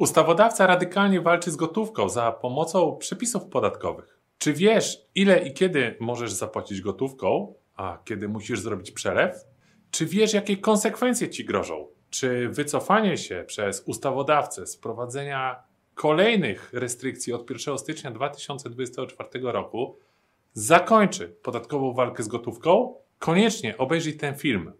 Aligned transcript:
Ustawodawca 0.00 0.66
radykalnie 0.66 1.20
walczy 1.20 1.50
z 1.50 1.56
gotówką 1.56 2.08
za 2.08 2.32
pomocą 2.32 2.96
przepisów 2.96 3.44
podatkowych. 3.44 4.18
Czy 4.38 4.52
wiesz, 4.52 5.06
ile 5.14 5.48
i 5.48 5.54
kiedy 5.54 5.96
możesz 6.00 6.32
zapłacić 6.32 6.80
gotówką, 6.80 7.54
a 7.76 7.98
kiedy 8.04 8.28
musisz 8.28 8.60
zrobić 8.60 8.90
przelew? 8.90 9.44
Czy 9.90 10.06
wiesz, 10.06 10.34
jakie 10.34 10.56
konsekwencje 10.56 11.30
ci 11.30 11.44
grożą? 11.44 11.86
Czy 12.10 12.48
wycofanie 12.48 13.16
się 13.16 13.44
przez 13.46 13.82
ustawodawcę 13.86 14.66
z 14.66 14.76
prowadzenia 14.76 15.62
kolejnych 15.94 16.72
restrykcji 16.72 17.32
od 17.32 17.50
1 17.50 17.78
stycznia 17.78 18.10
2024 18.10 19.28
roku 19.42 19.98
zakończy 20.52 21.28
podatkową 21.28 21.92
walkę 21.92 22.22
z 22.22 22.28
gotówką? 22.28 22.94
Koniecznie 23.18 23.78
obejrzyj 23.78 24.16
ten 24.16 24.34
film. 24.34 24.72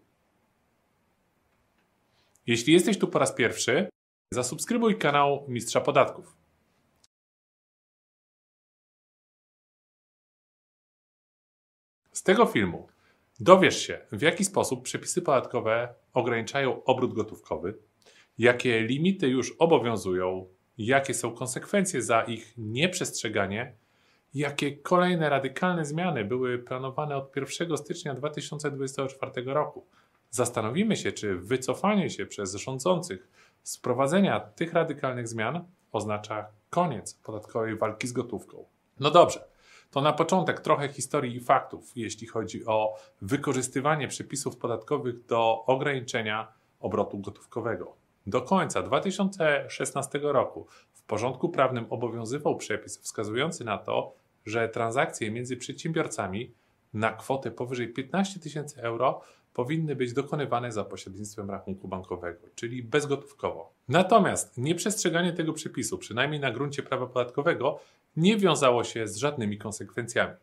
Jeśli 2.47 2.73
jesteś 2.73 2.97
tu 2.97 3.07
po 3.07 3.19
raz 3.19 3.33
pierwszy, 3.33 3.89
zasubskrybuj 4.33 4.97
kanał 4.97 5.45
Mistrza 5.47 5.81
Podatków. 5.81 6.37
Z 12.11 12.23
tego 12.23 12.45
filmu 12.45 12.87
dowiesz 13.39 13.87
się, 13.87 13.99
w 14.11 14.21
jaki 14.21 14.45
sposób 14.45 14.83
przepisy 14.83 15.21
podatkowe 15.21 15.93
ograniczają 16.13 16.83
obrót 16.83 17.13
gotówkowy, 17.13 17.77
jakie 18.37 18.81
limity 18.81 19.27
już 19.27 19.55
obowiązują, 19.59 20.47
jakie 20.77 21.13
są 21.13 21.31
konsekwencje 21.31 22.01
za 22.01 22.21
ich 22.21 22.53
nieprzestrzeganie, 22.57 23.75
jakie 24.33 24.77
kolejne 24.77 25.29
radykalne 25.29 25.85
zmiany 25.85 26.25
były 26.25 26.59
planowane 26.59 27.15
od 27.15 27.35
1 27.35 27.77
stycznia 27.77 28.13
2024 28.13 29.31
roku. 29.45 29.87
Zastanowimy 30.29 30.95
się, 30.95 31.11
czy 31.11 31.35
wycofanie 31.35 32.09
się 32.09 32.25
przez 32.25 32.55
rządzących 32.55 33.27
z 33.63 33.77
wprowadzenia 33.77 34.39
tych 34.39 34.73
radykalnych 34.73 35.27
zmian 35.27 35.65
oznacza 35.91 36.47
koniec 36.69 37.13
podatkowej 37.13 37.77
walki 37.77 38.07
z 38.07 38.11
gotówką. 38.11 38.65
No 38.99 39.11
dobrze, 39.11 39.47
to 39.91 40.01
na 40.01 40.13
początek 40.13 40.59
trochę 40.59 40.87
historii 40.87 41.35
i 41.35 41.39
faktów, 41.39 41.91
jeśli 41.95 42.27
chodzi 42.27 42.65
o 42.65 42.95
wykorzystywanie 43.21 44.07
przepisów 44.07 44.57
podatkowych 44.57 45.25
do 45.25 45.65
ograniczenia 45.65 46.47
obrotu 46.79 47.19
gotówkowego. 47.19 47.95
Do 48.27 48.41
końca 48.41 48.81
2016 48.81 50.19
roku 50.23 50.67
w 50.93 51.03
porządku 51.03 51.49
prawnym 51.49 51.85
obowiązywał 51.89 52.57
przepis 52.57 52.99
wskazujący 52.99 53.63
na 53.63 53.77
to, 53.77 54.13
że 54.45 54.69
transakcje 54.69 55.31
między 55.31 55.57
przedsiębiorcami 55.57 56.51
na 56.93 57.11
kwotę 57.11 57.51
powyżej 57.51 57.93
15 57.93 58.39
tysięcy 58.39 58.81
euro 58.81 59.21
powinny 59.53 59.95
być 59.95 60.13
dokonywane 60.13 60.71
za 60.71 60.83
pośrednictwem 60.83 61.49
rachunku 61.49 61.87
bankowego, 61.87 62.39
czyli 62.55 62.83
bezgotówkowo. 62.83 63.73
Natomiast 63.87 64.57
nieprzestrzeganie 64.57 65.33
tego 65.33 65.53
przepisu, 65.53 65.97
przynajmniej 65.97 66.39
na 66.39 66.51
gruncie 66.51 66.83
prawa 66.83 67.07
podatkowego, 67.07 67.79
nie 68.17 68.37
wiązało 68.37 68.83
się 68.83 69.07
z 69.07 69.17
żadnymi 69.17 69.57
konsekwencjami. 69.57 70.33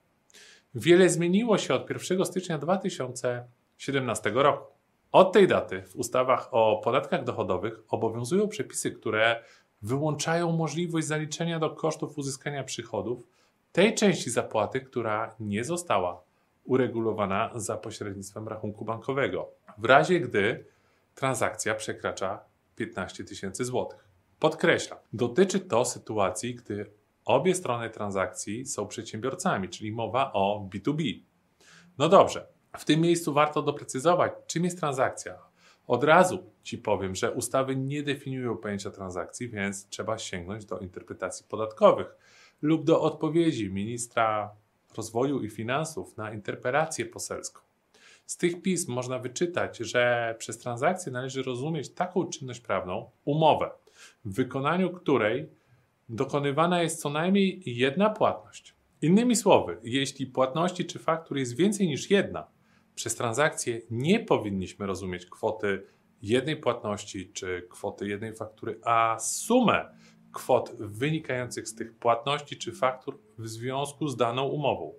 Wiele 0.75 1.09
zmieniło 1.09 1.59
się 1.59 1.75
od 1.75 1.91
1 1.91 2.25
stycznia 2.25 2.59
2017 2.59 4.31
roku. 4.35 4.73
Od 5.13 5.33
tej 5.33 5.49
daty 5.49 5.83
w 5.83 5.97
ustawach 5.97 6.49
o 6.51 6.81
podatkach 6.85 7.25
dochodowych 7.25 7.81
obowiązują 7.89 8.49
przepisy, 8.49 8.91
które 8.91 9.43
wyłączają 9.83 10.53
możliwość 10.53 11.07
zaliczenia 11.07 11.59
do 11.59 11.71
kosztów 11.71 12.19
uzyskania 12.19 12.65
przychodów 12.65 13.27
tej 13.73 13.95
części 13.95 14.31
zapłaty, 14.31 14.81
która 14.81 15.35
nie 15.41 15.65
została 15.65 16.23
uregulowana 16.69 17.51
za 17.55 17.77
pośrednictwem 17.77 18.49
rachunku 18.49 18.85
bankowego, 18.85 19.51
w 19.79 19.85
razie 19.85 20.21
gdy 20.21 20.65
transakcja 21.15 21.75
przekracza 21.75 22.45
15 22.77 23.25
tysięcy 23.25 23.65
złotych. 23.65 24.09
Podkreślam, 24.39 24.99
dotyczy 25.13 25.61
to 25.61 25.85
sytuacji, 25.85 26.55
gdy 26.55 26.91
obie 27.25 27.55
strony 27.55 27.91
transakcji 27.91 28.67
są 28.67 28.87
przedsiębiorcami, 28.87 29.69
czyli 29.69 29.93
mowa 29.93 30.33
o 30.33 30.69
B2B. 30.75 31.23
No 31.99 32.09
dobrze, 32.09 32.47
w 32.79 32.85
tym 32.85 33.01
miejscu 33.01 33.33
warto 33.33 33.63
doprecyzować, 33.63 34.33
czym 34.47 34.65
jest 34.65 34.79
transakcja. 34.79 35.39
Od 35.87 36.05
razu 36.05 36.45
Ci 36.69 36.79
powiem, 36.79 37.15
że 37.15 37.33
ustawy 37.33 37.77
nie 37.77 38.03
definiują 38.03 38.57
pojęcia 38.57 38.91
transakcji, 38.91 39.49
więc 39.49 39.89
trzeba 39.89 40.19
sięgnąć 40.19 40.65
do 40.65 40.79
interpretacji 40.79 41.47
podatkowych 41.49 42.17
lub 42.63 42.85
do 42.85 43.01
odpowiedzi 43.01 43.71
ministra 43.71 44.51
rozwoju 44.97 45.43
i 45.43 45.51
finansów 45.51 46.17
na 46.17 46.33
interpelację 46.33 47.07
poselską. 47.07 47.61
Z 48.27 48.37
tych 48.37 48.63
pism 48.63 48.93
można 48.93 49.19
wyczytać, 49.19 49.79
że 49.79 50.35
przez 50.39 50.59
transakcję 50.59 51.13
należy 51.13 51.43
rozumieć 51.43 51.91
taką 51.91 52.27
czynność 52.27 52.61
prawną, 52.61 53.11
umowę, 53.25 53.71
w 54.25 54.35
wykonaniu 54.35 54.91
której 54.91 55.49
dokonywana 56.09 56.83
jest 56.83 57.01
co 57.01 57.11
najmniej 57.11 57.63
jedna 57.67 58.11
płatność. 58.11 58.75
Innymi 59.03 59.37
słowy, 59.37 59.79
jeśli 59.83 60.27
płatności 60.27 60.85
czy 60.85 60.99
faktur 60.99 61.39
jest 61.39 61.57
więcej 61.57 61.87
niż 61.87 62.11
jedna, 62.11 62.47
przez 62.95 63.15
transakcję 63.15 63.81
nie 63.91 64.21
powinniśmy 64.21 64.87
rozumieć 64.87 65.27
kwoty 65.27 65.83
jednej 66.23 66.57
płatności 66.57 67.33
czy 67.33 67.67
kwoty 67.71 68.09
jednej 68.09 68.37
faktury, 68.37 68.81
a 68.85 69.17
sumę 69.21 69.85
kwot 70.33 70.73
wynikających 70.79 71.69
z 71.69 71.75
tych 71.75 71.95
płatności 71.95 72.57
czy 72.57 72.73
faktur 72.73 73.19
w 73.39 73.49
związku 73.49 74.09
z 74.09 74.17
daną 74.17 74.45
umową. 74.45 74.95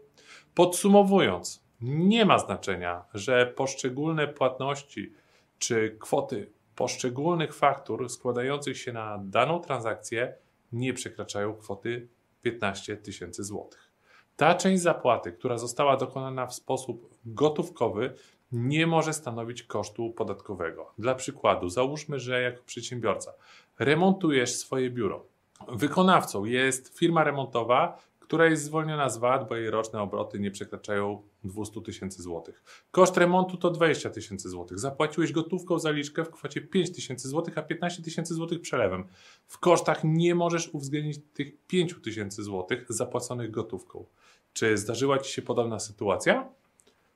Podsumowując, 0.56 1.64
nie 1.82 2.26
ma 2.26 2.40
znaczenia, 2.40 3.06
że 3.14 3.46
poszczególne 3.46 4.28
płatności 4.28 5.14
czy 5.60 5.98
kwoty 6.00 6.52
poszczególnych 6.76 7.56
faktur 7.56 8.10
składających 8.10 8.78
się 8.78 8.94
na 8.94 9.20
daną 9.24 9.60
transakcję 9.60 10.34
nie 10.72 10.94
przekraczają 10.94 11.56
kwoty 11.56 12.08
15 12.42 12.98
tysięcy 12.98 13.44
złotych. 13.44 13.92
Ta 14.36 14.56
część 14.56 14.82
zapłaty, 14.82 15.32
która 15.32 15.58
została 15.58 15.98
dokonana 15.98 16.48
w 16.48 16.54
sposób 16.54 17.10
gotówkowy, 17.26 18.14
nie 18.52 18.88
może 18.88 19.14
stanowić 19.14 19.64
kosztu 19.64 20.12
podatkowego. 20.12 20.94
Dla 20.98 21.16
przykładu, 21.16 21.70
załóżmy, 21.70 22.20
że 22.20 22.42
jako 22.42 22.64
przedsiębiorca 22.64 23.34
remontujesz 23.80 24.56
swoje 24.56 24.90
biuro. 24.90 25.26
Wykonawcą 25.68 26.46
jest 26.46 26.98
firma 26.98 27.24
remontowa, 27.24 27.98
która 28.30 28.46
jest 28.46 28.64
zwolniona 28.64 29.10
z 29.10 29.18
VAT, 29.18 29.50
bo 29.50 29.56
jej 29.56 29.70
roczne 29.70 30.02
obroty 30.02 30.40
nie 30.40 30.52
przekraczają 30.52 31.22
200 31.44 31.82
tysięcy 31.82 32.22
złotych. 32.22 32.64
Koszt 32.92 33.18
remontu 33.18 33.58
to 33.58 33.70
20 33.70 34.10
tysięcy 34.10 34.50
złotych. 34.50 34.80
Zapłaciłeś 34.80 35.32
gotówką 35.32 35.80
zaliczkę 35.80 36.24
w 36.24 36.32
kwocie 36.32 36.62
5 36.62 36.96
tysięcy 36.96 37.30
złotych, 37.30 37.58
a 37.58 37.62
15 37.62 38.04
tysięcy 38.04 38.34
złotych 38.34 38.62
przelewem. 38.62 39.04
W 39.48 39.58
kosztach 39.58 40.04
nie 40.04 40.36
możesz 40.36 40.70
uwzględnić 40.74 41.20
tych 41.34 41.66
5 41.68 41.96
tysięcy 42.04 42.44
złotych 42.44 42.86
zapłaconych 42.90 43.52
gotówką. 43.52 44.06
Czy 44.54 44.78
zdarzyła 44.78 45.20
Ci 45.20 45.34
się 45.34 45.42
podobna 45.42 45.80
sytuacja? 45.80 46.50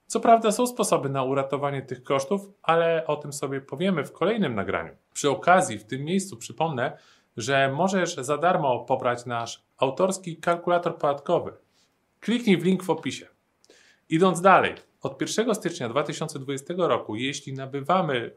Co 0.08 0.20
prawda 0.20 0.52
są 0.52 0.68
sposoby 0.68 1.10
na 1.10 1.24
uratowanie 1.24 1.82
tych 1.82 2.04
kosztów, 2.04 2.50
ale 2.64 3.08
o 3.08 3.16
tym 3.16 3.34
sobie 3.34 3.62
powiemy 3.62 4.04
w 4.04 4.12
kolejnym 4.12 4.56
nagraniu. 4.56 4.96
Przy 5.14 5.30
okazji, 5.30 5.78
w 5.78 5.86
tym 5.86 6.04
miejscu 6.04 6.38
przypomnę, 6.38 6.98
że 7.38 7.72
możesz 7.76 8.16
za 8.16 8.38
darmo 8.38 8.80
pobrać 8.80 9.26
nasz 9.26 9.64
autorski 9.78 10.38
kalkulator 10.38 10.98
podatkowy. 10.98 11.54
Kliknij 12.20 12.58
w 12.58 12.66
link 12.66 12.84
w 12.84 12.90
opisie. 12.90 13.28
Idąc 14.10 14.42
dalej, 14.42 14.76
od 15.02 15.22
1 15.22 15.56
stycznia 15.56 15.90
2020 15.90 16.74
roku, 16.78 17.16
jeśli 17.16 17.54
nabywamy 17.54 18.36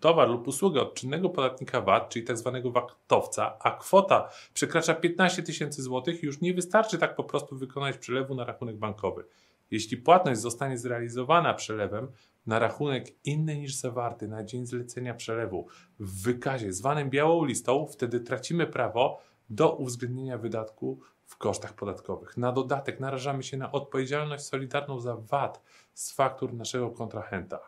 towar 0.00 0.28
lub 0.28 0.48
usługę 0.48 0.80
od 0.80 0.94
czynnego 0.94 1.28
podatnika 1.28 1.80
VAT, 1.80 2.08
czyli 2.08 2.24
tzw. 2.24 2.50
Tak 2.52 2.72
VAT-owca, 2.72 3.56
a 3.60 3.70
kwota 3.70 4.28
przekracza 4.54 4.94
15 4.94 5.42
tysięcy 5.42 5.82
złotych, 5.82 6.22
już 6.22 6.40
nie 6.40 6.54
wystarczy 6.54 6.98
tak 6.98 7.16
po 7.16 7.24
prostu 7.24 7.56
wykonać 7.56 7.98
przelewu 7.98 8.34
na 8.34 8.44
rachunek 8.44 8.76
bankowy. 8.76 9.24
Jeśli 9.70 9.96
płatność 9.96 10.40
zostanie 10.40 10.78
zrealizowana 10.78 11.54
przelewem 11.54 12.08
na 12.46 12.58
rachunek 12.58 13.06
inny 13.24 13.56
niż 13.56 13.74
zawarty 13.74 14.28
na 14.28 14.44
dzień 14.44 14.66
zlecenia 14.66 15.14
przelewu 15.14 15.66
w 15.98 16.22
wykazie 16.22 16.72
zwanym 16.72 17.10
białą 17.10 17.44
listą, 17.44 17.86
wtedy 17.86 18.20
tracimy 18.20 18.66
prawo 18.66 19.20
do 19.50 19.76
uwzględnienia 19.76 20.38
wydatku 20.38 21.00
w 21.26 21.36
kosztach 21.36 21.72
podatkowych. 21.72 22.36
Na 22.36 22.52
dodatek 22.52 23.00
narażamy 23.00 23.42
się 23.42 23.56
na 23.56 23.72
odpowiedzialność 23.72 24.44
solidarną 24.44 25.00
za 25.00 25.16
VAT 25.16 25.62
z 25.94 26.12
faktur 26.12 26.54
naszego 26.54 26.90
kontrahenta. 26.90 27.60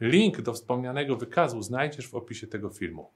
Link 0.00 0.40
do 0.40 0.52
wspomnianego 0.52 1.16
wykazu 1.16 1.62
znajdziesz 1.62 2.08
w 2.08 2.14
opisie 2.14 2.46
tego 2.46 2.70
filmu. 2.70 3.10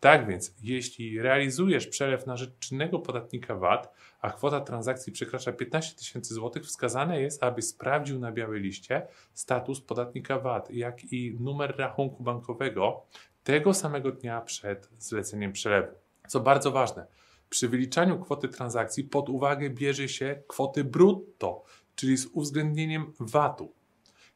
Tak 0.00 0.26
więc, 0.26 0.54
jeśli 0.62 1.20
realizujesz 1.20 1.86
przelew 1.86 2.26
na 2.26 2.36
rzecz 2.36 2.58
czynnego 2.58 2.98
podatnika 2.98 3.56
VAT, 3.56 3.94
a 4.20 4.30
kwota 4.30 4.60
transakcji 4.60 5.12
przekracza 5.12 5.52
15 5.52 5.96
tysięcy 5.96 6.34
złotych, 6.34 6.62
wskazane 6.64 7.20
jest, 7.20 7.42
aby 7.42 7.62
sprawdził 7.62 8.18
na 8.18 8.32
białej 8.32 8.60
liście 8.60 9.06
status 9.34 9.80
podatnika 9.80 10.38
VAT, 10.38 10.70
jak 10.70 11.12
i 11.12 11.36
numer 11.40 11.74
rachunku 11.78 12.22
bankowego 12.22 13.02
tego 13.44 13.74
samego 13.74 14.12
dnia 14.12 14.40
przed 14.40 14.88
zleceniem 14.98 15.52
przelewu. 15.52 15.94
Co 16.28 16.40
bardzo 16.40 16.70
ważne, 16.70 17.06
przy 17.50 17.68
wyliczaniu 17.68 18.18
kwoty 18.18 18.48
transakcji 18.48 19.04
pod 19.04 19.28
uwagę 19.28 19.70
bierze 19.70 20.08
się 20.08 20.42
kwoty 20.46 20.84
brutto, 20.84 21.64
czyli 21.94 22.16
z 22.16 22.26
uwzględnieniem 22.26 23.12
VAT-u. 23.20 23.72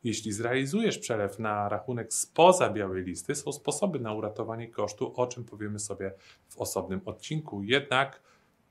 Jeśli 0.04 0.32
zrealizujesz 0.32 0.98
przelew 0.98 1.38
na 1.38 1.68
rachunek 1.68 2.14
spoza 2.14 2.70
białej 2.70 3.04
listy, 3.04 3.34
są 3.34 3.52
sposoby 3.52 4.00
na 4.00 4.12
uratowanie 4.12 4.68
kosztu, 4.68 5.12
o 5.16 5.26
czym 5.26 5.44
powiemy 5.44 5.78
sobie 5.78 6.12
w 6.48 6.58
osobnym 6.58 7.00
odcinku. 7.04 7.62
Jednak 7.62 8.20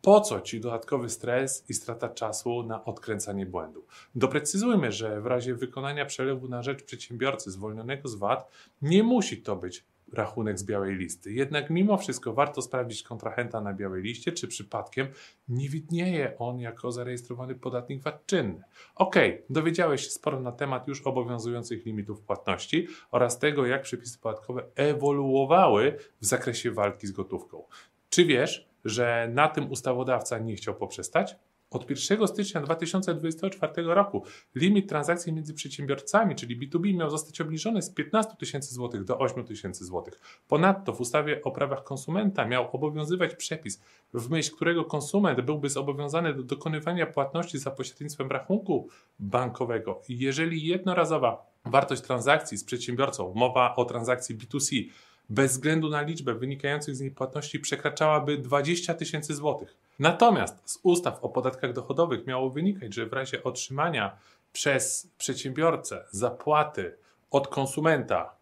po 0.02 0.22
co 0.22 0.42
ci 0.42 0.60
dodatkowy 0.60 1.10
stres 1.10 1.70
i 1.70 1.74
strata 1.74 2.10
czasu 2.10 2.64
na 2.64 2.86
odkręcanie 2.86 3.46
błędu? 3.46 3.86
Doprecyzujmy, 4.16 4.92
że 4.92 5.22
w 5.22 5.26
razie 5.26 5.56
wykonania 5.56 6.06
przelewu 6.06 6.48
na 6.48 6.64
rzecz 6.64 6.84
przedsiębiorcy 6.84 7.52
zwolnionego 7.52 8.08
z 8.08 8.16
VAT 8.16 8.52
nie 8.82 9.04
musi 9.04 9.42
to 9.42 9.56
być 9.56 9.84
rachunek 10.14 10.60
z 10.60 10.64
białej 10.64 10.96
listy. 10.96 11.34
Jednak 11.34 11.70
mimo 11.70 11.98
wszystko 11.98 12.34
warto 12.34 12.62
sprawdzić 12.62 13.04
kontrahenta 13.04 13.62
na 13.62 13.74
białej 13.74 14.04
liście, 14.04 14.32
czy 14.32 14.48
przypadkiem 14.48 15.08
nie 15.48 15.70
widnieje 15.70 16.38
on 16.38 16.60
jako 16.60 16.92
zarejestrowany 16.92 17.56
podatnik 17.56 18.04
VAT 18.04 18.26
czynny. 18.26 18.64
Ok, 18.96 19.16
dowiedziałeś 19.50 20.04
się 20.04 20.10
sporo 20.10 20.40
na 20.40 20.52
temat 20.52 20.88
już 20.88 21.02
obowiązujących 21.02 21.86
limitów 21.86 22.22
płatności 22.22 22.88
oraz 23.12 23.40
tego, 23.40 23.66
jak 23.66 23.82
przepisy 23.82 24.20
podatkowe 24.20 24.64
ewoluowały 24.76 25.98
w 26.22 26.26
zakresie 26.26 26.72
walki 26.72 27.08
z 27.08 27.12
gotówką. 27.12 27.64
Czy 28.10 28.26
wiesz, 28.26 28.70
że 28.86 29.30
na 29.34 29.48
tym 29.48 29.72
ustawodawca 29.72 30.40
nie 30.40 30.56
chciał 30.56 30.76
poprzestać? 30.76 31.36
Od 31.76 31.90
1 31.90 32.28
stycznia 32.28 32.62
2024 32.62 33.74
roku 33.84 34.24
limit 34.56 34.90
transakcji 34.90 35.34
między 35.34 35.54
przedsiębiorcami, 35.54 36.36
czyli 36.36 36.60
B2B, 36.60 36.94
miał 36.94 37.10
zostać 37.10 37.42
obniżony 37.42 37.82
z 37.82 37.90
15 37.90 38.34
tysięcy 38.40 38.74
złotych 38.74 39.04
do 39.04 39.18
8 39.18 39.44
tysięcy 39.44 39.86
złotych. 39.86 40.20
Ponadto 40.48 40.94
w 40.94 41.02
ustawie 41.02 41.42
o 41.44 41.52
prawach 41.52 41.84
konsumenta 41.84 42.46
miał 42.46 42.70
obowiązywać 42.72 43.36
przepis, 43.36 43.82
w 44.14 44.30
myśl 44.30 44.56
którego 44.56 44.86
konsument 44.86 45.42
byłby 45.42 45.70
zobowiązany 45.70 46.34
do 46.34 46.44
dokonywania 46.44 47.06
płatności 47.06 47.60
za 47.60 47.72
pośrednictwem 47.72 48.28
rachunku 48.30 48.90
bankowego. 49.20 50.02
Jeżeli 50.10 50.66
jednorazowa 50.66 51.46
wartość 51.66 52.02
transakcji 52.02 52.58
z 52.58 52.64
przedsiębiorcą, 52.64 53.34
mowa 53.36 53.76
o 53.76 53.86
transakcji 53.86 54.38
B2C, 54.38 54.90
bez 55.30 55.52
względu 55.52 55.90
na 55.90 56.02
liczbę 56.02 56.34
wynikających 56.34 56.96
z 56.96 57.02
niej 57.02 57.12
płatności 57.12 57.60
przekraczałaby 57.60 58.38
20 58.38 58.94
tysięcy 58.94 59.36
złotych. 59.36 59.76
Natomiast 60.00 60.62
z 60.66 60.80
ustaw 60.84 61.24
o 61.24 61.30
podatkach 61.30 61.74
dochodowych 61.74 62.28
miało 62.28 62.50
wynikać, 62.50 62.94
że 62.94 63.06
w 63.06 63.14
razie 63.14 63.44
otrzymania 63.44 64.18
przez 64.54 65.10
przedsiębiorcę 65.18 66.06
zapłaty 66.12 66.98
od 67.32 67.48
konsumenta 67.48 68.36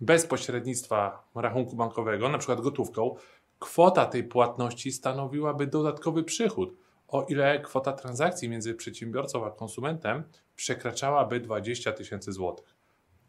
bez 0.00 0.26
pośrednictwa 0.26 1.28
rachunku 1.34 1.76
bankowego, 1.76 2.28
na 2.28 2.38
przykład 2.38 2.60
gotówką, 2.60 3.16
kwota 3.58 4.06
tej 4.06 4.24
płatności 4.24 4.92
stanowiłaby 4.92 5.66
dodatkowy 5.66 6.24
przychód, 6.24 6.76
o 7.08 7.22
ile 7.22 7.60
kwota 7.60 7.92
transakcji 7.92 8.48
między 8.48 8.74
przedsiębiorcą 8.74 9.46
a 9.46 9.50
konsumentem 9.50 10.24
przekraczałaby 10.56 11.40
20 11.40 11.92
tysięcy 11.92 12.32
złotych. 12.32 12.73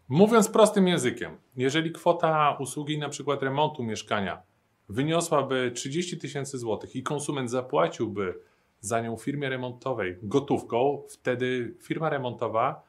Mówiąc 0.09 0.49
prostym 0.49 0.87
językiem, 0.87 1.37
jeżeli 1.57 1.91
kwota 1.91 2.57
usługi 2.59 2.97
na 2.97 3.09
przykład 3.09 3.43
remontu 3.43 3.83
mieszkania 3.83 4.41
wyniosłaby 4.89 5.71
30 5.75 6.17
tysięcy 6.17 6.57
złotych 6.57 6.95
i 6.95 7.03
konsument 7.03 7.49
zapłaciłby 7.49 8.39
za 8.79 9.01
nią 9.01 9.17
firmie 9.17 9.49
remontowej 9.49 10.17
gotówką, 10.23 11.03
wtedy 11.09 11.75
firma 11.81 12.09
remontowa 12.09 12.83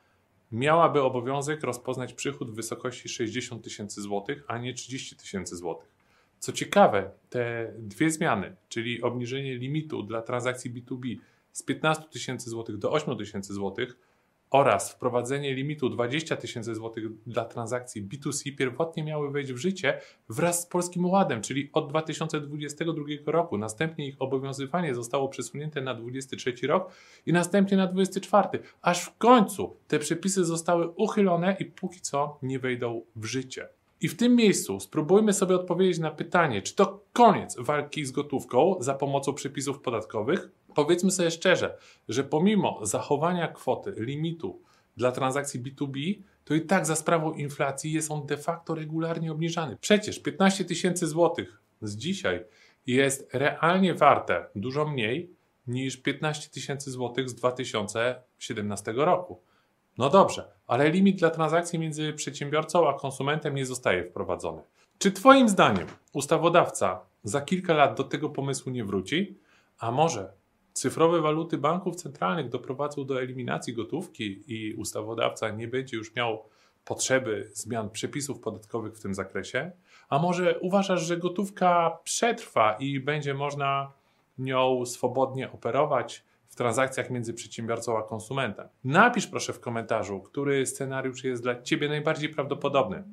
miałaby 0.52 1.02
obowiązek 1.02 1.62
rozpoznać 1.62 2.12
przychód 2.12 2.50
w 2.50 2.54
wysokości 2.54 3.08
60 3.08 3.64
tysięcy 3.64 4.00
złotych, 4.00 4.44
a 4.48 4.58
nie 4.58 4.74
30 4.74 5.16
tysięcy 5.16 5.56
złotych. 5.56 5.88
Co 6.38 6.52
ciekawe, 6.52 7.10
te 7.30 7.72
dwie 7.78 8.10
zmiany, 8.10 8.56
czyli 8.68 9.02
obniżenie 9.02 9.54
limitu 9.54 10.02
dla 10.02 10.22
transakcji 10.22 10.70
B2B 10.74 11.16
z 11.52 11.62
15 11.62 12.04
tysięcy 12.10 12.50
złotych 12.50 12.78
do 12.78 12.92
8 12.92 13.18
tysięcy 13.18 13.54
złotych, 13.54 13.96
oraz 14.56 14.92
wprowadzenie 14.92 15.54
limitu 15.54 15.88
20 15.88 16.36
tysięcy 16.36 16.74
złotych 16.74 17.04
dla 17.26 17.44
transakcji 17.44 18.08
B2C 18.08 18.56
pierwotnie 18.56 19.04
miały 19.04 19.30
wejść 19.30 19.52
w 19.52 19.56
życie 19.56 20.00
wraz 20.28 20.62
z 20.62 20.66
Polskim 20.66 21.06
Ładem, 21.06 21.42
czyli 21.42 21.70
od 21.72 21.88
2022 21.88 23.04
roku. 23.26 23.58
Następnie 23.58 24.08
ich 24.08 24.16
obowiązywanie 24.18 24.94
zostało 24.94 25.28
przesunięte 25.28 25.80
na 25.80 25.94
2023 25.94 26.66
rok 26.66 26.92
i 27.26 27.32
następnie 27.32 27.76
na 27.76 27.86
2024, 27.86 28.64
aż 28.82 29.04
w 29.04 29.16
końcu 29.18 29.76
te 29.88 29.98
przepisy 29.98 30.44
zostały 30.44 30.88
uchylone 30.88 31.56
i 31.60 31.64
póki 31.64 32.00
co 32.00 32.38
nie 32.42 32.58
wejdą 32.58 33.02
w 33.16 33.24
życie. 33.24 33.68
I 34.00 34.08
w 34.08 34.16
tym 34.16 34.36
miejscu 34.36 34.80
spróbujmy 34.80 35.32
sobie 35.32 35.54
odpowiedzieć 35.54 35.98
na 35.98 36.10
pytanie, 36.10 36.62
czy 36.62 36.74
to 36.74 37.00
koniec 37.12 37.56
walki 37.58 38.04
z 38.04 38.10
gotówką 38.10 38.76
za 38.80 38.94
pomocą 38.94 39.34
przepisów 39.34 39.80
podatkowych, 39.80 40.50
powiedzmy 40.76 41.10
sobie 41.10 41.30
szczerze, 41.30 41.78
że 42.08 42.24
pomimo 42.24 42.80
zachowania 42.82 43.48
kwoty, 43.48 43.94
limitu 43.96 44.62
dla 44.96 45.12
transakcji 45.12 45.62
B2B, 45.62 46.22
to 46.44 46.54
i 46.54 46.60
tak 46.60 46.86
za 46.86 46.96
sprawą 46.96 47.32
inflacji 47.32 47.92
jest 47.92 48.10
on 48.10 48.26
de 48.26 48.36
facto 48.36 48.74
regularnie 48.74 49.32
obniżany. 49.32 49.76
Przecież 49.80 50.18
15 50.18 50.64
tysięcy 50.64 51.06
złotych 51.06 51.62
z 51.82 51.96
dzisiaj 51.96 52.44
jest 52.86 53.28
realnie 53.32 53.94
warte 53.94 54.46
dużo 54.54 54.86
mniej 54.86 55.30
niż 55.66 55.96
15 55.96 56.50
tysięcy 56.50 56.90
złotych 56.90 57.30
z 57.30 57.34
2017 57.34 58.92
roku. 58.96 59.40
No 59.98 60.10
dobrze, 60.10 60.52
ale 60.66 60.90
limit 60.90 61.18
dla 61.18 61.30
transakcji 61.30 61.78
między 61.78 62.12
przedsiębiorcą 62.12 62.88
a 62.88 62.98
konsumentem 62.98 63.54
nie 63.54 63.66
zostaje 63.66 64.04
wprowadzony. 64.04 64.62
Czy 64.98 65.12
Twoim 65.12 65.48
zdaniem 65.48 65.86
ustawodawca 66.12 67.00
za 67.24 67.40
kilka 67.40 67.74
lat 67.74 67.96
do 67.96 68.04
tego 68.04 68.30
pomysłu 68.30 68.72
nie 68.72 68.84
wróci? 68.84 69.38
A 69.78 69.90
może 69.90 70.32
Cyfrowe 70.76 71.20
waluty 71.20 71.58
banków 71.58 71.96
centralnych 71.96 72.48
doprowadzą 72.48 73.04
do 73.04 73.22
eliminacji 73.22 73.74
gotówki 73.74 74.42
i 74.46 74.74
ustawodawca 74.74 75.50
nie 75.50 75.68
będzie 75.68 75.96
już 75.96 76.14
miał 76.14 76.42
potrzeby 76.84 77.50
zmian 77.52 77.90
przepisów 77.90 78.40
podatkowych 78.40 78.94
w 78.96 79.00
tym 79.00 79.14
zakresie? 79.14 79.70
A 80.08 80.18
może 80.18 80.58
uważasz, 80.58 81.02
że 81.02 81.16
gotówka 81.16 81.98
przetrwa 82.04 82.76
i 82.80 83.00
będzie 83.00 83.34
można 83.34 83.92
nią 84.38 84.86
swobodnie 84.86 85.52
operować 85.52 86.24
w 86.48 86.56
transakcjach 86.56 87.10
między 87.10 87.34
przedsiębiorcą 87.34 87.98
a 87.98 88.02
konsumentem? 88.02 88.68
Napisz 88.84 89.26
proszę 89.26 89.52
w 89.52 89.60
komentarzu, 89.60 90.20
który 90.20 90.66
scenariusz 90.66 91.24
jest 91.24 91.42
dla 91.42 91.62
Ciebie 91.62 91.88
najbardziej 91.88 92.28
prawdopodobny. 92.28 93.04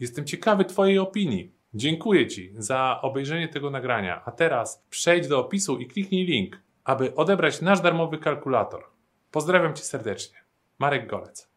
Jestem 0.00 0.24
ciekawy 0.24 0.64
Twojej 0.64 0.98
opinii. 0.98 1.52
Dziękuję 1.74 2.26
Ci 2.26 2.54
za 2.58 2.98
obejrzenie 3.02 3.48
tego 3.48 3.70
nagrania, 3.70 4.22
a 4.24 4.30
teraz 4.30 4.84
przejdź 4.90 5.28
do 5.28 5.40
opisu 5.40 5.78
i 5.78 5.86
kliknij 5.86 6.26
link 6.26 6.67
aby 6.88 7.14
odebrać 7.14 7.60
nasz 7.60 7.80
darmowy 7.80 8.18
kalkulator. 8.18 8.84
Pozdrawiam 9.30 9.74
Cię 9.74 9.82
serdecznie. 9.82 10.38
Marek 10.78 11.06
Golec. 11.06 11.47